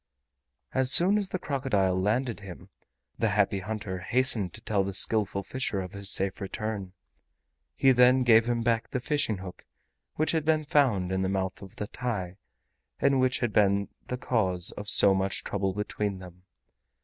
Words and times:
As 0.73 0.91
soon 0.91 1.19
as 1.19 1.29
the 1.29 1.37
crocodile 1.37 1.93
landed 1.95 2.39
him, 2.39 2.69
the 3.19 3.29
Happy 3.29 3.59
Hunter 3.59 3.99
hastened 3.99 4.51
to 4.53 4.61
tell 4.61 4.83
the 4.83 4.95
Skillful 4.95 5.43
Fisher 5.43 5.79
of 5.79 5.93
his 5.93 6.09
safe 6.09 6.41
return. 6.41 6.93
He 7.75 7.91
then 7.91 8.23
gave 8.23 8.47
him 8.49 8.63
back 8.63 8.89
the 8.89 8.99
fishing 8.99 9.37
hook 9.37 9.63
which 10.15 10.31
had 10.31 10.43
been 10.43 10.65
found 10.65 11.11
in 11.11 11.21
the 11.21 11.29
mouth 11.29 11.61
of 11.61 11.75
the 11.75 11.85
TAI 11.85 12.37
and 12.99 13.19
which 13.19 13.41
had 13.41 13.53
been 13.53 13.89
the 14.07 14.17
cause 14.17 14.71
of 14.71 14.89
so 14.89 15.13
much 15.13 15.43
trouble 15.43 15.71
between 15.75 16.17
them. 16.17 16.45